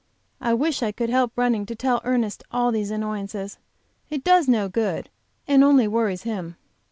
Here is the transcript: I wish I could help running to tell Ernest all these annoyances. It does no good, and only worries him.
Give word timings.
I 0.41 0.55
wish 0.55 0.81
I 0.81 0.91
could 0.91 1.11
help 1.11 1.31
running 1.35 1.63
to 1.67 1.75
tell 1.75 2.01
Ernest 2.03 2.43
all 2.49 2.71
these 2.71 2.89
annoyances. 2.89 3.59
It 4.09 4.23
does 4.23 4.47
no 4.47 4.67
good, 4.67 5.11
and 5.47 5.63
only 5.63 5.87
worries 5.87 6.23
him. 6.23 6.55